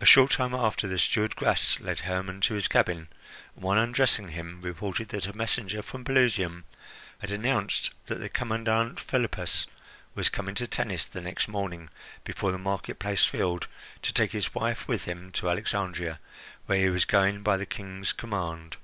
[0.00, 3.08] A short time after, the steward Gras led Hermon to his cabin,
[3.54, 6.64] and while undressing him reported that a messenger from Pelusium
[7.18, 9.66] had announced that the commandant Philippus
[10.14, 11.90] was coming to Tennis the next morning,
[12.24, 13.66] before the market place filled,
[14.00, 16.20] to take his wife with him to Alexandria,
[16.64, 18.78] where he was going by the King's command.